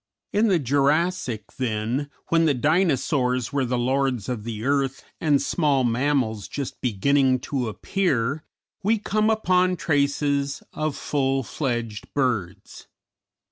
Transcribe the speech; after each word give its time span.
In 0.33 0.47
the 0.47 0.57
Jurassic, 0.57 1.43
then, 1.59 2.09
when 2.29 2.45
the 2.45 2.55
Dinosaurs 2.55 3.53
were 3.53 3.65
the 3.65 3.77
lords 3.77 4.29
of 4.29 4.45
the 4.45 4.65
earth 4.65 5.03
and 5.19 5.39
small 5.39 5.83
mammals 5.83 6.47
just 6.47 6.81
beginning 6.81 7.37
to 7.41 7.67
appear, 7.67 8.43
we 8.81 8.97
come 8.97 9.29
upon 9.29 9.75
traces 9.75 10.63
of 10.73 10.95
full 10.97 11.43
fledged 11.43 12.11
birds. 12.15 12.87